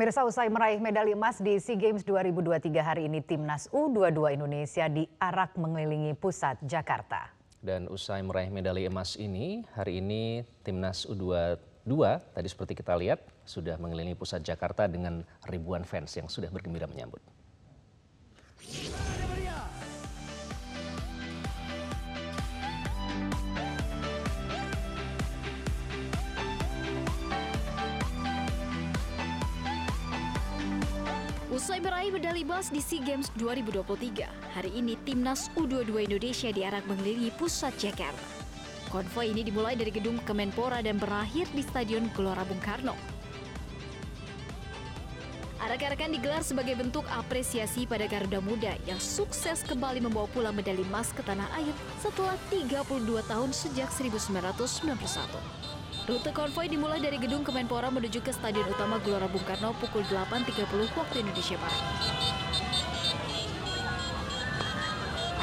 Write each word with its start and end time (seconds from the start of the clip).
Pemirsa 0.00 0.24
usai 0.24 0.48
meraih 0.48 0.80
medali 0.80 1.12
emas 1.12 1.44
di 1.44 1.60
SEA 1.60 1.76
Games 1.76 2.00
2023 2.08 2.72
hari 2.80 3.04
ini 3.04 3.20
timnas 3.20 3.68
U22 3.68 4.32
Indonesia 4.32 4.88
diarak 4.88 5.52
mengelilingi 5.60 6.16
pusat 6.16 6.56
Jakarta. 6.64 7.28
Dan 7.60 7.84
usai 7.84 8.24
meraih 8.24 8.48
medali 8.48 8.88
emas 8.88 9.20
ini, 9.20 9.60
hari 9.76 10.00
ini 10.00 10.40
timnas 10.64 11.04
U22 11.04 11.92
tadi 12.32 12.48
seperti 12.48 12.80
kita 12.80 12.96
lihat 12.96 13.28
sudah 13.44 13.76
mengelilingi 13.76 14.16
pusat 14.16 14.40
Jakarta 14.40 14.88
dengan 14.88 15.20
ribuan 15.44 15.84
fans 15.84 16.16
yang 16.16 16.32
sudah 16.32 16.48
bergembira 16.48 16.88
menyambut. 16.88 17.20
Usai 31.70 31.86
meraih 31.86 32.10
medali 32.10 32.42
emas 32.42 32.66
di 32.66 32.82
SEA 32.82 32.98
Games 32.98 33.30
2023, 33.38 34.26
hari 34.58 34.74
ini 34.74 34.98
timnas 35.06 35.54
U22 35.54 36.02
Indonesia 36.02 36.50
diarak 36.50 36.82
mengelilingi 36.90 37.30
pusat 37.38 37.70
Jakarta. 37.78 38.26
Konvoi 38.90 39.30
ini 39.30 39.46
dimulai 39.46 39.78
dari 39.78 39.94
gedung 39.94 40.18
Kemenpora 40.26 40.82
dan 40.82 40.98
berakhir 40.98 41.46
di 41.54 41.62
Stadion 41.62 42.10
Gelora 42.10 42.42
Bung 42.42 42.58
Karno. 42.58 42.98
Arak-arakan 45.62 46.10
digelar 46.10 46.42
sebagai 46.42 46.74
bentuk 46.74 47.06
apresiasi 47.06 47.86
pada 47.86 48.10
Garuda 48.10 48.42
Muda 48.42 48.74
yang 48.90 48.98
sukses 48.98 49.62
kembali 49.62 50.02
membawa 50.02 50.26
pulang 50.34 50.58
medali 50.58 50.82
emas 50.82 51.14
ke 51.14 51.22
tanah 51.22 51.46
air 51.54 51.70
setelah 52.02 52.34
32 52.50 52.82
tahun 53.30 53.54
sejak 53.54 53.94
1991. 53.94 55.59
Rute 56.08 56.32
konvoi 56.32 56.64
dimulai 56.64 56.96
dari 56.96 57.20
gedung 57.20 57.44
Kemenpora 57.44 57.92
menuju 57.92 58.24
ke 58.24 58.32
Stadion 58.32 58.64
Utama 58.72 58.96
Gelora 59.04 59.28
Bung 59.28 59.44
Karno 59.44 59.76
pukul 59.76 60.00
8.30 60.08 60.64
waktu 60.96 61.16
Indonesia 61.20 61.60
Barat. 61.60 61.84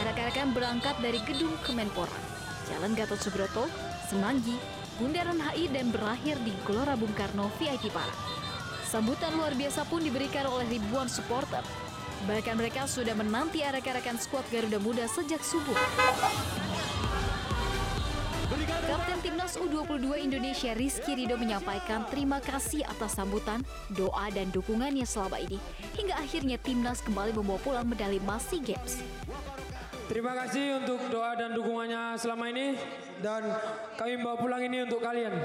Arak-arakan 0.02 0.58
berangkat 0.58 0.96
dari 0.98 1.22
gedung 1.30 1.54
Kemenpora, 1.62 2.18
Jalan 2.74 2.98
Gatot 2.98 3.22
Subroto, 3.22 3.70
Semanggi, 4.10 4.58
Bundaran 4.98 5.38
HI 5.38 5.70
dan 5.70 5.94
berakhir 5.94 6.42
di 6.42 6.50
Gelora 6.66 6.98
Bung 6.98 7.14
Karno 7.14 7.54
VIP 7.62 7.94
Park. 7.94 8.14
Sambutan 8.82 9.38
luar 9.38 9.54
biasa 9.54 9.86
pun 9.86 10.02
diberikan 10.02 10.50
oleh 10.50 10.66
ribuan 10.66 11.06
supporter. 11.06 11.62
Bahkan 12.26 12.58
mereka 12.58 12.90
sudah 12.90 13.14
menanti 13.14 13.62
arak-arakan 13.62 14.18
skuad 14.18 14.48
Garuda 14.50 14.82
Muda 14.82 15.06
sejak 15.06 15.46
subuh. 15.46 15.78
Kapten 18.88 19.20
Timnas 19.20 19.60
U22 19.60 20.16
Indonesia 20.16 20.72
Rizky 20.72 21.12
Rido 21.20 21.36
menyampaikan 21.36 22.08
terima 22.08 22.40
kasih 22.40 22.88
atas 22.88 23.20
sambutan, 23.20 23.60
doa 23.92 24.32
dan 24.32 24.48
dukungannya 24.48 25.04
selama 25.04 25.44
ini 25.44 25.60
hingga 26.00 26.16
akhirnya 26.16 26.56
Timnas 26.56 27.04
kembali 27.04 27.36
membawa 27.36 27.60
pulang 27.60 27.84
medali 27.84 28.16
SEA 28.24 28.64
Games. 28.64 29.04
Terima 30.08 30.32
kasih 30.40 30.80
untuk 30.80 31.04
doa 31.12 31.36
dan 31.36 31.52
dukungannya 31.52 32.16
selama 32.16 32.48
ini 32.48 32.80
dan 33.20 33.44
kami 34.00 34.24
bawa 34.24 34.40
pulang 34.40 34.64
ini 34.64 34.88
untuk 34.88 35.04
kalian. 35.04 35.36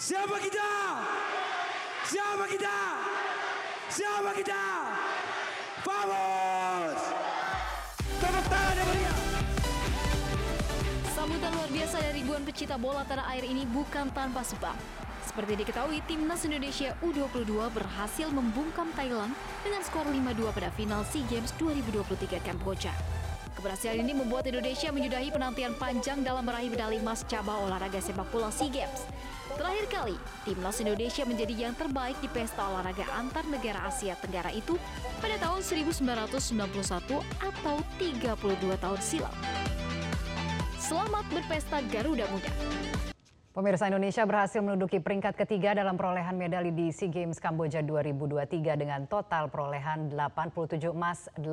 Siapa 0.00 0.36
kita? 0.40 0.70
Siapa 2.08 2.44
kita? 2.48 2.76
Siapa 3.92 4.30
kita? 4.32 4.62
Vamos! 5.84 6.29
Sambutan 11.20 11.52
luar 11.52 11.68
biasa 11.68 12.00
dari 12.00 12.24
ribuan 12.24 12.40
pecinta 12.48 12.80
bola 12.80 13.04
tanah 13.04 13.28
air 13.36 13.44
ini 13.44 13.68
bukan 13.68 14.08
tanpa 14.16 14.40
sebab. 14.40 14.72
Seperti 15.20 15.52
diketahui, 15.60 16.00
timnas 16.08 16.48
Indonesia 16.48 16.96
U22 17.04 17.60
berhasil 17.76 18.32
membungkam 18.32 18.88
Thailand 18.96 19.36
dengan 19.60 19.84
skor 19.84 20.08
5-2 20.08 20.48
pada 20.48 20.72
final 20.72 21.04
SEA 21.04 21.20
Games 21.28 21.52
2023 21.60 22.40
Kamboja. 22.40 22.96
Keberhasilan 23.52 24.00
ini 24.00 24.16
membuat 24.16 24.48
Indonesia 24.48 24.88
menyudahi 24.88 25.28
penantian 25.28 25.76
panjang 25.76 26.24
dalam 26.24 26.40
meraih 26.40 26.72
medali 26.72 26.96
emas 26.96 27.20
cabang 27.28 27.68
olahraga 27.68 28.00
sepak 28.00 28.24
bola 28.32 28.48
SEA 28.48 28.72
Games. 28.72 29.04
Terakhir 29.60 29.92
kali, 29.92 30.16
timnas 30.48 30.80
Indonesia 30.80 31.28
menjadi 31.28 31.68
yang 31.68 31.76
terbaik 31.76 32.16
di 32.24 32.32
pesta 32.32 32.64
olahraga 32.64 33.04
antar 33.12 33.44
negara 33.44 33.92
Asia 33.92 34.16
Tenggara 34.16 34.48
itu 34.56 34.80
pada 35.20 35.36
tahun 35.36 35.60
1991 35.60 37.12
atau 37.44 37.76
32 38.00 38.24
tahun 38.80 39.00
silam. 39.04 39.59
Selamat 40.90 41.22
berpesta 41.30 41.78
Garuda 41.86 42.26
Muda. 42.34 42.50
Pemirsa 43.54 43.86
Indonesia 43.86 44.26
berhasil 44.26 44.58
menduduki 44.58 44.98
peringkat 44.98 45.38
ketiga 45.38 45.70
dalam 45.70 45.94
perolehan 45.94 46.34
medali 46.34 46.74
di 46.74 46.90
SEA 46.90 47.06
Games 47.06 47.38
Kamboja 47.38 47.78
2023 47.86 48.74
dengan 48.74 49.06
total 49.06 49.46
perolehan 49.54 50.10
87 50.10 50.90
emas, 50.90 51.30
80 51.38 51.46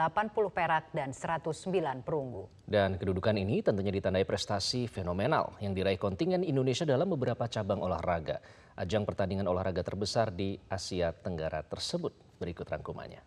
perak, 0.49 0.89
dan 0.89 1.13
109 1.13 1.53
perunggu. 2.01 2.49
Dan 2.65 2.97
kedudukan 2.97 3.37
ini 3.37 3.61
tentunya 3.61 3.93
ditandai 3.93 4.25
prestasi 4.25 4.89
fenomenal 4.89 5.53
yang 5.61 5.77
diraih 5.77 6.01
kontingen 6.01 6.41
Indonesia 6.41 6.89
dalam 6.89 7.05
beberapa 7.05 7.45
cabang 7.45 7.85
olahraga. 7.85 8.41
Ajang 8.73 9.05
pertandingan 9.05 9.45
olahraga 9.45 9.85
terbesar 9.85 10.33
di 10.33 10.57
Asia 10.65 11.13
Tenggara 11.13 11.61
tersebut. 11.61 12.41
Berikut 12.41 12.65
rangkumannya. 12.65 13.21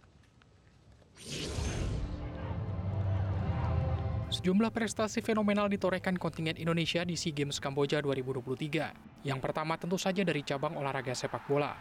Sejumlah 4.30 4.70
prestasi 4.70 5.26
fenomenal 5.26 5.66
ditorehkan 5.66 6.14
kontingen 6.14 6.54
Indonesia 6.54 7.02
di 7.02 7.18
SEA 7.18 7.34
Games 7.34 7.58
Kamboja 7.58 7.98
2023. 7.98 9.26
Yang 9.26 9.38
pertama 9.42 9.74
tentu 9.74 9.98
saja 9.98 10.22
dari 10.22 10.46
cabang 10.46 10.78
olahraga 10.78 11.10
sepak 11.18 11.50
bola. 11.50 11.74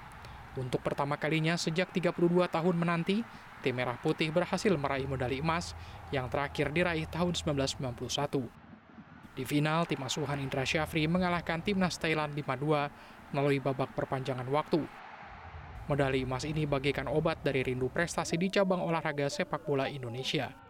Untuk 0.58 0.82
pertama 0.82 1.14
kalinya 1.22 1.54
sejak 1.62 1.94
32 1.94 2.50
tahun 2.50 2.74
menanti, 2.74 3.22
tim 3.62 3.78
Merah 3.78 4.02
Putih 4.02 4.34
berhasil 4.34 4.74
meraih 4.74 5.06
medali 5.06 5.46
emas 5.46 5.78
yang 6.10 6.26
terakhir 6.26 6.74
diraih 6.74 7.06
tahun 7.06 7.38
1991. 7.38 8.42
Di 9.38 9.46
final, 9.46 9.86
tim 9.86 10.02
asuhan 10.02 10.42
Indra 10.42 10.66
Syafri 10.66 11.06
mengalahkan 11.06 11.62
timnas 11.62 12.02
Thailand 12.02 12.34
5-2 12.34 13.30
melalui 13.30 13.62
babak 13.62 13.94
perpanjangan 13.94 14.50
waktu. 14.50 14.82
Medali 15.86 16.26
emas 16.26 16.50
ini 16.50 16.66
bagaikan 16.66 17.14
obat 17.14 17.46
dari 17.46 17.62
rindu 17.62 17.94
prestasi 17.94 18.42
di 18.42 18.50
cabang 18.50 18.82
olahraga 18.82 19.30
sepak 19.30 19.70
bola 19.70 19.86
Indonesia. 19.86 20.69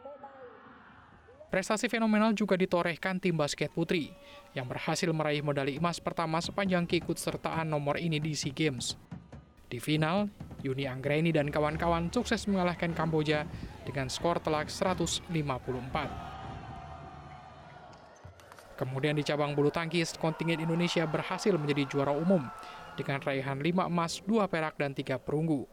Prestasi 1.49 1.89
fenomenal 1.89 2.37
juga 2.37 2.53
ditorehkan 2.53 3.17
tim 3.17 3.33
basket 3.33 3.73
putri, 3.73 4.13
yang 4.53 4.69
berhasil 4.69 5.09
meraih 5.09 5.41
medali 5.41 5.81
emas 5.81 5.97
pertama 5.97 6.37
sepanjang 6.37 6.85
keikutsertaan 6.85 7.65
nomor 7.65 7.97
ini 7.97 8.21
di 8.21 8.37
SEA 8.37 8.53
Games. 8.53 8.93
Di 9.65 9.81
final, 9.81 10.29
Yuni 10.61 10.85
Anggreni 10.85 11.33
dan 11.33 11.49
kawan-kawan 11.49 12.13
sukses 12.13 12.45
mengalahkan 12.45 12.93
Kamboja 12.93 13.49
dengan 13.81 14.13
skor 14.13 14.37
telak 14.37 14.69
154. 14.69 15.29
Kemudian 18.77 19.17
di 19.17 19.25
cabang 19.25 19.57
bulu 19.57 19.73
tangkis, 19.73 20.13
kontingen 20.21 20.61
Indonesia 20.61 21.09
berhasil 21.09 21.57
menjadi 21.57 21.89
juara 21.89 22.13
umum 22.13 22.45
dengan 22.93 23.25
raihan 23.25 23.57
5 23.57 23.89
emas, 23.89 24.21
2 24.21 24.45
perak, 24.45 24.77
dan 24.77 24.93
3 24.93 25.17
perunggu. 25.17 25.65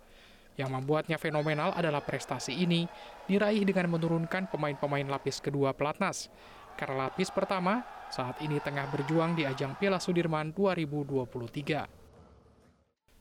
Yang 0.57 0.71
membuatnya 0.73 1.21
fenomenal 1.21 1.77
adalah 1.77 2.01
prestasi 2.01 2.57
ini 2.57 2.89
diraih 3.29 3.61
dengan 3.69 3.93
menurunkan 3.93 4.49
pemain-pemain 4.49 5.05
lapis 5.05 5.45
kedua 5.45 5.77
pelatnas. 5.77 6.33
Karena 6.81 7.09
lapis 7.09 7.29
pertama 7.29 7.85
saat 8.09 8.41
ini 8.41 8.57
tengah 8.61 8.89
berjuang 8.89 9.37
di 9.37 9.45
ajang 9.45 9.77
Piala 9.77 10.01
Sudirman 10.01 10.57
2023. 10.57 11.85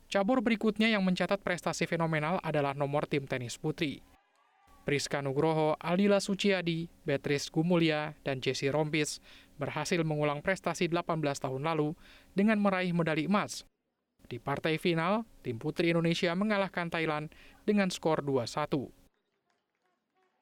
Cabur 0.07 0.39
berikutnya 0.39 0.87
yang 0.87 1.03
mencatat 1.03 1.43
prestasi 1.43 1.83
fenomenal 1.83 2.39
adalah 2.39 2.71
nomor 2.71 3.03
tim 3.03 3.27
tenis 3.27 3.59
putri. 3.59 3.99
Priska 4.85 5.19
Nugroho, 5.19 5.73
Aldila 5.81 6.21
Suciadi, 6.21 6.85
Beatrice 7.03 7.49
Gumulya, 7.49 8.13
dan 8.21 8.37
Jesse 8.37 8.69
Rompis 8.69 9.17
berhasil 9.57 9.97
mengulang 10.05 10.45
prestasi 10.45 10.85
18 10.87 11.19
tahun 11.41 11.65
lalu 11.65 11.97
dengan 12.37 12.61
meraih 12.61 12.93
medali 12.93 13.25
emas 13.25 13.65
di 14.27 14.41
partai 14.41 14.81
final, 14.81 15.23
tim 15.45 15.61
putri 15.61 15.93
Indonesia 15.93 16.33
mengalahkan 16.33 16.89
Thailand 16.89 17.31
dengan 17.65 17.89
skor 17.89 18.21
2-1. 18.21 18.89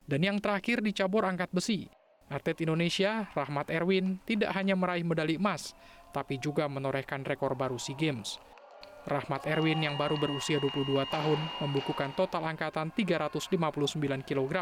Dan 0.03 0.19
yang 0.19 0.37
terakhir 0.43 0.83
di 0.83 0.91
cabur 0.91 1.23
angkat 1.23 1.51
besi, 1.55 1.87
atlet 2.27 2.59
Indonesia 2.63 3.31
Rahmat 3.31 3.71
Erwin 3.71 4.19
tidak 4.27 4.51
hanya 4.55 4.75
meraih 4.75 5.07
medali 5.07 5.39
emas, 5.39 5.71
tapi 6.11 6.39
juga 6.39 6.67
menorehkan 6.67 7.23
rekor 7.23 7.55
baru 7.55 7.79
SEA 7.79 7.95
Games. 7.95 8.35
Rahmat 9.03 9.43
Erwin 9.51 9.83
yang 9.83 9.99
baru 9.99 10.15
berusia 10.15 10.63
22 10.63 10.87
tahun 11.11 11.39
membukukan 11.59 12.15
total 12.15 12.47
angkatan 12.47 12.91
359 12.95 13.59
kg. 14.23 14.53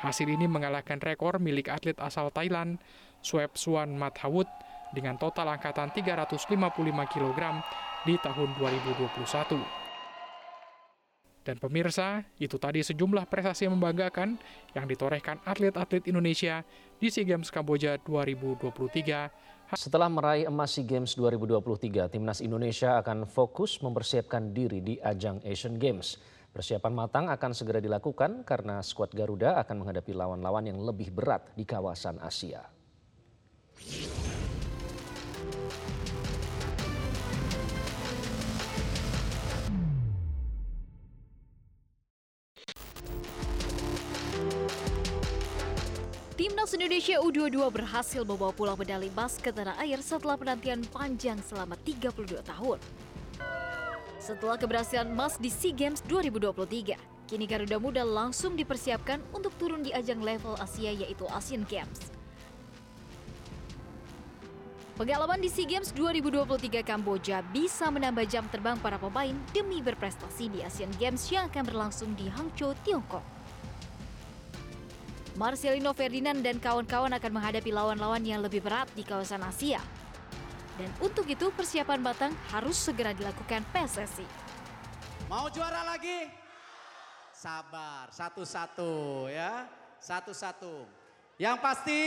Hasil 0.00 0.26
ini 0.26 0.50
mengalahkan 0.50 0.98
rekor 0.98 1.38
milik 1.38 1.70
atlet 1.70 1.94
asal 2.02 2.34
Thailand, 2.34 2.82
Swep 3.22 3.54
Suan 3.54 3.94
Mathawut, 3.94 4.48
dengan 4.90 5.14
total 5.18 5.54
angkatan 5.54 5.94
355 5.94 6.50
kg 7.14 7.40
di 8.04 8.16
tahun 8.20 8.56
2021. 8.56 9.80
Dan 11.40 11.56
pemirsa, 11.56 12.20
itu 12.36 12.60
tadi 12.60 12.84
sejumlah 12.84 13.24
prestasi 13.24 13.64
yang 13.64 13.80
membanggakan 13.80 14.36
yang 14.76 14.84
ditorehkan 14.84 15.40
atlet-atlet 15.48 16.04
Indonesia 16.04 16.60
di 17.00 17.08
SEA 17.08 17.24
Games 17.24 17.48
Kamboja 17.48 17.96
2023 18.04 19.72
Setelah 19.72 20.12
meraih 20.12 20.44
emas 20.44 20.76
SEA 20.76 20.84
Games 20.84 21.16
2023, 21.16 22.12
timnas 22.12 22.44
Indonesia 22.44 23.00
akan 23.00 23.24
fokus 23.24 23.80
mempersiapkan 23.80 24.52
diri 24.52 24.84
di 24.84 24.94
ajang 25.00 25.40
Asian 25.46 25.80
Games. 25.80 26.20
Persiapan 26.50 26.92
matang 26.92 27.26
akan 27.30 27.54
segera 27.54 27.78
dilakukan 27.78 28.42
karena 28.42 28.82
skuad 28.82 29.14
Garuda 29.14 29.62
akan 29.62 29.86
menghadapi 29.86 30.10
lawan-lawan 30.10 30.66
yang 30.66 30.82
lebih 30.82 31.14
berat 31.14 31.54
di 31.54 31.62
kawasan 31.62 32.18
Asia. 32.18 32.66
Timnas 46.70 46.86
Indonesia 46.86 47.18
U22 47.18 47.66
berhasil 47.74 48.22
membawa 48.22 48.54
pulang 48.54 48.78
medali 48.78 49.10
emas 49.10 49.42
ke 49.42 49.50
tanah 49.50 49.74
air 49.82 49.98
setelah 50.06 50.38
penantian 50.38 50.86
panjang 50.94 51.34
selama 51.42 51.74
32 51.82 52.38
tahun. 52.46 52.78
Setelah 54.22 54.54
keberhasilan 54.54 55.10
emas 55.10 55.34
di 55.34 55.50
SEA 55.50 55.74
Games 55.74 55.98
2023, 56.06 56.94
kini 57.26 57.50
Garuda 57.50 57.74
Muda 57.82 58.06
langsung 58.06 58.54
dipersiapkan 58.54 59.18
untuk 59.34 59.50
turun 59.58 59.82
di 59.82 59.90
ajang 59.90 60.22
level 60.22 60.54
Asia 60.62 60.94
yaitu 60.94 61.26
Asian 61.34 61.66
Games. 61.66 62.14
Pengalaman 64.94 65.42
di 65.42 65.50
SEA 65.50 65.66
Games 65.66 65.90
2023 65.90 66.86
Kamboja 66.86 67.42
bisa 67.50 67.90
menambah 67.90 68.30
jam 68.30 68.46
terbang 68.46 68.78
para 68.78 68.94
pemain 68.94 69.34
demi 69.50 69.82
berprestasi 69.82 70.46
di 70.46 70.62
Asian 70.62 70.94
Games 71.02 71.26
yang 71.34 71.50
akan 71.50 71.66
berlangsung 71.66 72.14
di 72.14 72.30
Hangzhou, 72.30 72.78
Tiongkok. 72.86 73.39
Marcelino 75.40 75.96
Ferdinand 75.96 76.44
dan 76.44 76.60
kawan-kawan 76.60 77.16
akan 77.16 77.32
menghadapi 77.32 77.72
lawan-lawan 77.72 78.20
yang 78.20 78.44
lebih 78.44 78.60
berat 78.60 78.92
di 78.92 79.00
kawasan 79.00 79.40
Asia. 79.40 79.80
Dan 80.76 80.92
untuk 81.00 81.24
itu 81.24 81.48
persiapan 81.48 82.04
batang 82.04 82.36
harus 82.52 82.76
segera 82.76 83.16
dilakukan 83.16 83.64
PSSI. 83.72 84.28
Mau 85.32 85.48
juara 85.48 85.96
lagi? 85.96 86.28
Sabar, 87.32 88.12
satu-satu 88.12 89.32
ya, 89.32 89.64
satu-satu. 89.96 90.84
Yang 91.40 91.56
pasti 91.64 92.00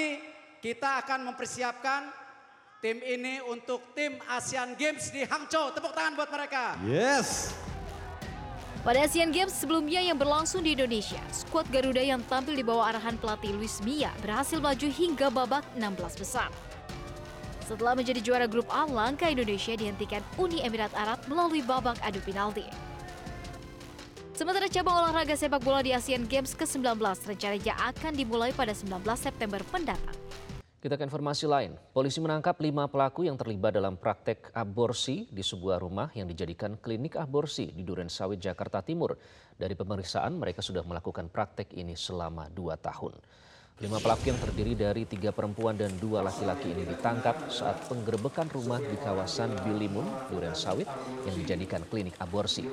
kita 0.62 1.02
akan 1.02 1.34
mempersiapkan 1.34 2.14
tim 2.86 3.02
ini 3.02 3.42
untuk 3.50 3.98
tim 3.98 4.22
Asian 4.30 4.78
Games 4.78 5.10
di 5.10 5.26
Hangzhou. 5.26 5.74
Tepuk 5.74 5.90
tangan 5.98 6.14
buat 6.14 6.30
mereka. 6.30 6.78
Yes. 6.86 7.50
Pada 8.84 9.08
Asian 9.08 9.32
Games 9.32 9.56
sebelumnya 9.56 10.04
yang 10.04 10.20
berlangsung 10.20 10.60
di 10.60 10.76
Indonesia, 10.76 11.24
skuad 11.32 11.72
Garuda 11.72 12.04
yang 12.04 12.20
tampil 12.28 12.52
di 12.52 12.68
bawah 12.68 12.92
arahan 12.92 13.16
pelatih 13.16 13.56
Luis 13.56 13.80
Mia 13.80 14.12
berhasil 14.20 14.60
maju 14.60 14.88
hingga 14.92 15.32
babak 15.32 15.64
16 15.80 16.20
besar. 16.20 16.52
Setelah 17.64 17.96
menjadi 17.96 18.20
juara 18.20 18.44
grup 18.44 18.68
A, 18.68 18.84
langkah 18.84 19.32
Indonesia 19.32 19.72
dihentikan 19.72 20.20
Uni 20.36 20.60
Emirat 20.60 20.92
Arab 21.00 21.24
melalui 21.32 21.64
babak 21.64 21.96
adu 22.04 22.20
penalti. 22.28 22.68
Sementara 24.36 24.68
cabang 24.68 25.00
olahraga 25.00 25.40
sepak 25.40 25.64
bola 25.64 25.80
di 25.80 25.96
Asian 25.96 26.28
Games 26.28 26.52
ke-19 26.52 27.00
rencananya 27.00 27.80
akan 27.88 28.12
dimulai 28.20 28.52
pada 28.52 28.76
19 28.76 29.00
September 29.16 29.64
mendatang. 29.72 30.23
Kita 30.84 31.00
ke 31.00 31.08
informasi 31.08 31.48
lain. 31.48 31.80
Polisi 31.96 32.20
menangkap 32.20 32.60
lima 32.60 32.92
pelaku 32.92 33.24
yang 33.24 33.40
terlibat 33.40 33.72
dalam 33.72 33.96
praktek 33.96 34.52
aborsi 34.52 35.32
di 35.32 35.40
sebuah 35.40 35.80
rumah 35.80 36.12
yang 36.12 36.28
dijadikan 36.28 36.76
klinik 36.76 37.16
aborsi 37.16 37.72
di 37.72 37.88
Duren 37.88 38.12
Sawit, 38.12 38.44
Jakarta 38.44 38.84
Timur. 38.84 39.16
Dari 39.56 39.80
pemeriksaan, 39.80 40.36
mereka 40.36 40.60
sudah 40.60 40.84
melakukan 40.84 41.32
praktek 41.32 41.72
ini 41.80 41.96
selama 41.96 42.52
dua 42.52 42.76
tahun. 42.76 43.16
Lima 43.82 43.98
pelaku 43.98 44.30
yang 44.30 44.38
terdiri 44.38 44.78
dari 44.78 45.10
tiga 45.10 45.34
perempuan 45.34 45.74
dan 45.74 45.90
dua 45.98 46.22
laki-laki 46.22 46.70
ini 46.70 46.86
ditangkap 46.86 47.50
saat 47.50 47.82
penggerbekan 47.90 48.46
rumah 48.54 48.78
di 48.78 48.94
kawasan 49.02 49.50
Bilimun, 49.66 50.06
Duren 50.30 50.54
Sawit 50.54 50.86
yang 51.26 51.34
dijadikan 51.34 51.82
klinik 51.90 52.14
aborsi. 52.22 52.70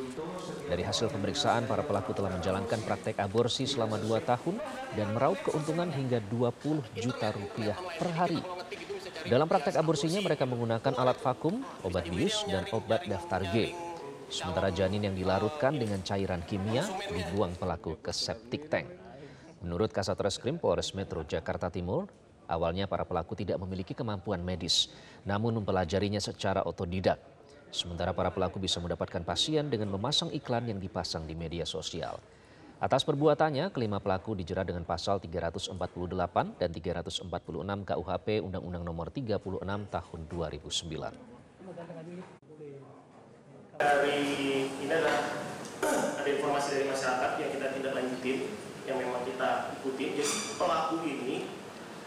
Dari 0.68 0.84
hasil 0.84 1.08
pemeriksaan, 1.08 1.64
para 1.64 1.88
pelaku 1.88 2.12
telah 2.12 2.28
menjalankan 2.28 2.84
praktek 2.84 3.16
aborsi 3.16 3.64
selama 3.64 3.96
dua 3.96 4.20
tahun 4.20 4.60
dan 4.92 5.08
meraup 5.16 5.40
keuntungan 5.40 5.88
hingga 5.88 6.20
20 6.28 6.84
juta 7.00 7.32
rupiah 7.32 7.80
per 7.96 8.10
hari. 8.12 8.40
Dalam 9.24 9.48
praktek 9.48 9.80
aborsinya 9.80 10.20
mereka 10.20 10.44
menggunakan 10.44 11.00
alat 11.00 11.16
vakum, 11.24 11.64
obat 11.80 12.12
bius, 12.12 12.44
dan 12.44 12.68
obat 12.76 13.08
daftar 13.08 13.40
G. 13.48 13.72
Sementara 14.28 14.68
janin 14.68 15.08
yang 15.08 15.16
dilarutkan 15.16 15.80
dengan 15.80 16.04
cairan 16.04 16.44
kimia 16.44 16.84
dibuang 17.08 17.56
pelaku 17.56 17.96
ke 18.04 18.12
septic 18.12 18.68
tank. 18.68 18.99
Menurut 19.60 19.92
Kasat 19.92 20.16
Reskrim 20.16 20.56
Polres 20.56 20.96
Metro 20.96 21.20
Jakarta 21.20 21.68
Timur, 21.68 22.08
awalnya 22.48 22.88
para 22.88 23.04
pelaku 23.04 23.36
tidak 23.36 23.60
memiliki 23.60 23.92
kemampuan 23.92 24.40
medis, 24.40 24.88
namun 25.28 25.52
mempelajarinya 25.60 26.16
secara 26.16 26.64
otodidak. 26.64 27.20
Sementara 27.68 28.16
para 28.16 28.32
pelaku 28.32 28.56
bisa 28.56 28.80
mendapatkan 28.80 29.20
pasien 29.20 29.68
dengan 29.68 29.92
memasang 29.92 30.32
iklan 30.32 30.64
yang 30.64 30.80
dipasang 30.80 31.28
di 31.28 31.36
media 31.36 31.68
sosial. 31.68 32.16
Atas 32.80 33.04
perbuatannya, 33.04 33.68
kelima 33.68 34.00
pelaku 34.00 34.32
dijerat 34.32 34.64
dengan 34.64 34.88
pasal 34.88 35.20
348 35.20 35.76
dan 36.56 36.72
346 36.72 37.28
KUHP 37.84 38.40
Undang-Undang 38.40 38.84
Nomor 38.88 39.12
36 39.12 39.60
Tahun 39.92 40.20
2009. 40.24 41.12
Dari 43.76 44.16
ini 44.24 44.88
ada 44.88 46.24
informasi 46.24 46.68
dari 46.80 46.86
masyarakat 46.88 47.30
yang 47.36 47.50
kita 47.52 47.66
tidak 47.76 47.92
lanjutin 47.92 48.38
yang 48.90 48.98
memang 48.98 49.22
kita 49.22 49.78
ikuti. 49.78 50.18
Jadi 50.18 50.34
pelaku 50.58 50.96
ini 51.06 51.46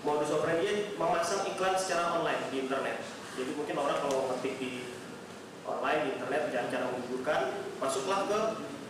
modus 0.04 0.36
operandi 0.36 1.00
memasang 1.00 1.48
iklan 1.48 1.80
secara 1.80 2.20
online 2.20 2.44
di 2.52 2.68
internet. 2.68 3.00
Jadi 3.40 3.52
mungkin 3.56 3.76
orang 3.80 3.98
kalau 4.04 4.30
ngetik 4.36 4.60
di 4.60 4.84
online 5.64 6.00
di 6.04 6.10
internet 6.20 6.42
jangan 6.52 6.68
cara 6.70 6.86
menghiburkan, 6.92 7.42
masuklah 7.80 8.20
ke 8.28 8.40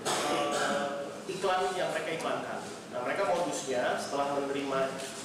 uh, 0.10 0.86
iklan 1.30 1.62
yang 1.78 1.94
mereka 1.94 2.10
iklankan. 2.18 2.60
Nah 2.90 3.00
mereka 3.06 3.30
modusnya 3.30 4.02
setelah 4.02 4.38
menerima 4.42 4.80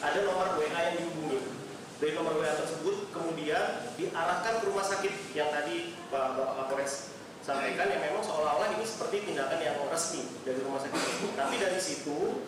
ada 0.04 0.18
nomor 0.28 0.60
WA 0.60 0.80
yang 0.92 0.94
dihubungi. 1.00 1.40
Dari 1.98 2.14
nomor 2.14 2.38
WA 2.38 2.52
tersebut 2.54 3.10
kemudian 3.10 3.90
diarahkan 3.98 4.62
ke 4.62 4.64
rumah 4.70 4.86
sakit 4.86 5.34
yang 5.34 5.50
tadi 5.50 5.98
Pak 6.12 6.38
Bapak 6.38 6.54
Kapolres 6.62 7.10
sampaikan 7.42 7.88
yang 7.88 8.04
memang 8.04 8.22
seolah-olah 8.22 8.76
ini 8.76 8.84
seperti 8.84 9.24
tindakan 9.24 9.56
yang 9.56 9.80
resmi 9.98 10.22
dari 10.46 10.62
rumah 10.62 10.78
sakit. 10.78 11.34
Tapi 11.34 11.58
dari 11.58 11.80
situ 11.82 12.46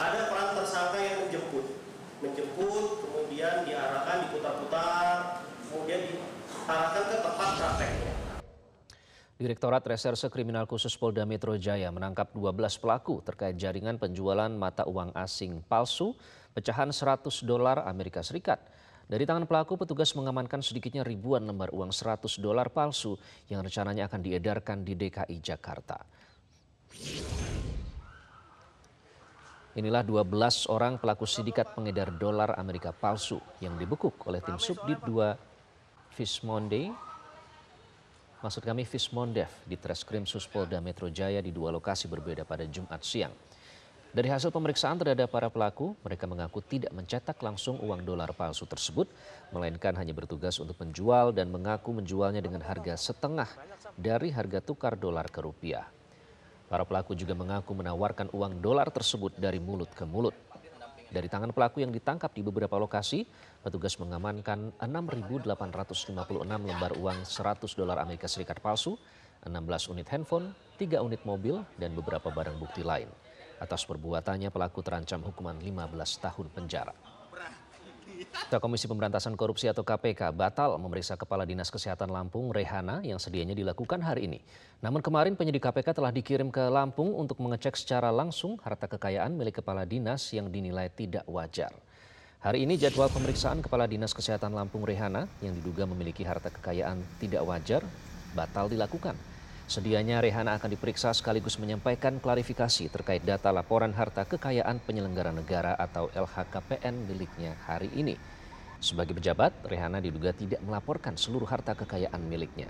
ada 0.00 0.32
peran 0.32 0.56
tersangka 0.56 0.96
yang 0.96 1.28
menjemput, 1.28 1.76
menjemput, 2.24 3.04
kemudian 3.04 3.68
diarahkan, 3.68 4.16
diputar-putar, 4.24 5.44
kemudian 5.68 6.00
diarahkan 6.08 7.02
ke 7.04 7.16
tempat 7.20 7.48
prakteknya. 7.60 8.12
Direktorat 9.36 9.84
Reserse 9.84 10.32
Kriminal 10.32 10.64
Khusus 10.64 10.96
Polda 10.96 11.28
Metro 11.28 11.52
Jaya 11.60 11.92
menangkap 11.92 12.32
12 12.32 12.56
pelaku 12.80 13.20
terkait 13.28 13.60
jaringan 13.60 14.00
penjualan 14.00 14.48
mata 14.48 14.88
uang 14.88 15.12
asing 15.12 15.60
palsu 15.68 16.16
pecahan 16.56 16.88
100 16.96 17.28
dolar 17.44 17.84
Amerika 17.84 18.24
Serikat. 18.24 18.60
Dari 19.04 19.26
tangan 19.28 19.44
pelaku, 19.44 19.74
petugas 19.74 20.14
mengamankan 20.16 20.64
sedikitnya 20.64 21.04
ribuan 21.04 21.44
lembar 21.44 21.72
uang 21.76 21.92
100 21.92 22.40
dolar 22.40 22.72
palsu 22.72 23.20
yang 23.52 23.60
rencananya 23.60 24.08
akan 24.08 24.20
diedarkan 24.22 24.86
di 24.86 24.94
DKI 24.96 25.36
Jakarta. 25.42 25.98
Inilah 29.80 30.02
12 30.02 30.68
orang 30.68 30.98
pelaku 30.98 31.24
sindikat 31.24 31.72
pengedar 31.72 32.12
dolar 32.12 32.58
Amerika 32.58 32.92
palsu 32.92 33.40
yang 33.62 33.78
dibekuk 33.80 34.28
oleh 34.28 34.42
tim 34.44 34.58
Subdit 34.58 35.00
2 35.06 36.12
Fismonde, 36.12 36.90
maksud 38.42 38.60
kami 38.60 38.82
Fismondev 38.82 39.48
di 39.64 39.78
Treskrim 39.78 40.26
Suspolda 40.26 40.82
Metro 40.82 41.06
Jaya 41.08 41.38
di 41.38 41.54
dua 41.54 41.70
lokasi 41.70 42.10
berbeda 42.10 42.42
pada 42.42 42.66
Jumat 42.66 43.00
siang. 43.00 43.32
Dari 44.10 44.26
hasil 44.26 44.50
pemeriksaan 44.50 44.98
terhadap 44.98 45.30
para 45.30 45.46
pelaku, 45.46 45.94
mereka 46.02 46.26
mengaku 46.26 46.58
tidak 46.66 46.90
mencetak 46.90 47.38
langsung 47.38 47.78
uang 47.78 48.02
dolar 48.02 48.34
palsu 48.34 48.66
tersebut, 48.66 49.06
melainkan 49.54 49.94
hanya 49.94 50.10
bertugas 50.10 50.58
untuk 50.58 50.74
menjual 50.82 51.30
dan 51.30 51.46
mengaku 51.46 51.94
menjualnya 51.94 52.42
dengan 52.42 52.66
harga 52.66 52.98
setengah 52.98 53.46
dari 53.94 54.34
harga 54.34 54.58
tukar 54.58 54.98
dolar 54.98 55.30
ke 55.30 55.38
rupiah. 55.38 55.99
Para 56.70 56.86
pelaku 56.86 57.18
juga 57.18 57.34
mengaku 57.34 57.74
menawarkan 57.74 58.30
uang 58.30 58.62
dolar 58.62 58.86
tersebut 58.94 59.34
dari 59.34 59.58
mulut 59.58 59.90
ke 59.90 60.06
mulut. 60.06 60.38
Dari 61.10 61.26
tangan 61.26 61.50
pelaku 61.50 61.82
yang 61.82 61.90
ditangkap 61.90 62.30
di 62.30 62.46
beberapa 62.46 62.78
lokasi, 62.78 63.26
petugas 63.58 63.98
mengamankan 63.98 64.70
6.856 64.78 66.14
lembar 66.46 66.94
uang 66.94 67.26
100 67.26 67.74
dolar 67.74 67.98
Amerika 67.98 68.30
Serikat 68.30 68.62
palsu, 68.62 68.94
16 69.42 69.90
unit 69.90 70.06
handphone, 70.14 70.54
3 70.78 71.02
unit 71.02 71.18
mobil, 71.26 71.58
dan 71.74 71.90
beberapa 71.90 72.30
barang 72.30 72.62
bukti 72.62 72.86
lain. 72.86 73.10
Atas 73.58 73.82
perbuatannya 73.82 74.54
pelaku 74.54 74.78
terancam 74.86 75.26
hukuman 75.26 75.58
15 75.58 76.22
tahun 76.22 76.46
penjara. 76.54 77.09
Ketua 78.20 78.60
Komisi 78.60 78.84
Pemberantasan 78.84 79.32
Korupsi 79.32 79.70
atau 79.70 79.80
KPK 79.80 80.34
batal 80.36 80.76
memeriksa 80.76 81.16
Kepala 81.16 81.48
Dinas 81.48 81.72
Kesehatan 81.72 82.12
Lampung 82.12 82.52
Rehana 82.52 83.00
yang 83.00 83.16
sedianya 83.16 83.56
dilakukan 83.56 84.04
hari 84.04 84.28
ini. 84.28 84.38
Namun 84.84 85.00
kemarin 85.00 85.38
penyidik 85.38 85.64
KPK 85.64 85.96
telah 85.96 86.12
dikirim 86.12 86.52
ke 86.52 86.60
Lampung 86.68 87.16
untuk 87.16 87.40
mengecek 87.40 87.80
secara 87.80 88.12
langsung 88.12 88.60
harta 88.60 88.84
kekayaan 88.84 89.32
milik 89.32 89.64
Kepala 89.64 89.88
Dinas 89.88 90.28
yang 90.36 90.52
dinilai 90.52 90.92
tidak 90.92 91.24
wajar. 91.24 91.72
Hari 92.40 92.64
ini 92.64 92.76
jadwal 92.76 93.08
pemeriksaan 93.12 93.64
Kepala 93.64 93.88
Dinas 93.88 94.12
Kesehatan 94.12 94.52
Lampung 94.52 94.84
Rehana 94.84 95.28
yang 95.40 95.56
diduga 95.56 95.88
memiliki 95.88 96.24
harta 96.24 96.52
kekayaan 96.52 97.00
tidak 97.20 97.44
wajar 97.44 97.84
batal 98.32 98.68
dilakukan. 98.68 99.16
Sedianya 99.70 100.18
Rehana 100.18 100.58
akan 100.58 100.66
diperiksa 100.74 101.14
sekaligus 101.14 101.54
menyampaikan 101.54 102.18
klarifikasi 102.18 102.90
terkait 102.90 103.22
data 103.22 103.54
laporan 103.54 103.94
harta 103.94 104.26
kekayaan 104.26 104.82
penyelenggara 104.82 105.30
negara 105.30 105.78
atau 105.78 106.10
LHKPN 106.10 107.06
miliknya 107.06 107.54
hari 107.70 107.86
ini. 107.94 108.18
Sebagai 108.82 109.14
pejabat, 109.14 109.54
Rehana 109.62 110.02
diduga 110.02 110.34
tidak 110.34 110.58
melaporkan 110.66 111.14
seluruh 111.14 111.46
harta 111.46 111.78
kekayaan 111.78 112.18
miliknya. 112.18 112.66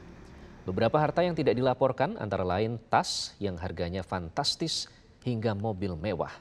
Beberapa 0.69 1.01
harta 1.01 1.25
yang 1.25 1.33
tidak 1.33 1.57
dilaporkan 1.57 2.21
antara 2.21 2.45
lain 2.45 2.77
tas 2.93 3.33
yang 3.41 3.57
harganya 3.57 4.05
fantastis 4.05 4.85
hingga 5.25 5.57
mobil 5.57 5.97
mewah. 5.97 6.37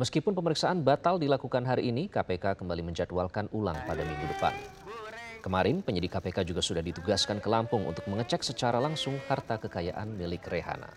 Meskipun 0.00 0.32
pemeriksaan 0.32 0.80
batal 0.80 1.20
dilakukan 1.20 1.60
hari 1.60 1.92
ini, 1.92 2.08
KPK 2.08 2.56
kembali 2.56 2.80
menjadwalkan 2.88 3.52
ulang 3.52 3.76
pada 3.84 4.00
minggu 4.00 4.32
depan. 4.32 4.83
Kemarin, 5.44 5.84
penyidik 5.84 6.16
KPK 6.16 6.40
juga 6.48 6.64
sudah 6.64 6.80
ditugaskan 6.80 7.36
ke 7.36 7.52
Lampung 7.52 7.84
untuk 7.84 8.08
mengecek 8.08 8.40
secara 8.40 8.80
langsung 8.80 9.20
harta 9.28 9.60
kekayaan 9.60 10.16
milik 10.16 10.40
Rehana. 10.48 10.88